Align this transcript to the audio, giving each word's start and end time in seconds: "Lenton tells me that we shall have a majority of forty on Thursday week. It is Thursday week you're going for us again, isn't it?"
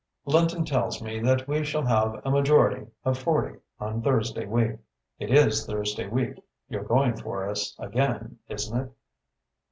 "Lenton 0.25 0.65
tells 0.65 0.99
me 0.99 1.19
that 1.19 1.47
we 1.47 1.63
shall 1.63 1.85
have 1.85 2.19
a 2.25 2.31
majority 2.31 2.87
of 3.05 3.19
forty 3.19 3.59
on 3.79 4.01
Thursday 4.01 4.47
week. 4.47 4.77
It 5.19 5.29
is 5.29 5.63
Thursday 5.67 6.07
week 6.07 6.43
you're 6.67 6.81
going 6.83 7.17
for 7.17 7.47
us 7.47 7.75
again, 7.77 8.39
isn't 8.49 8.75
it?" 8.75 8.91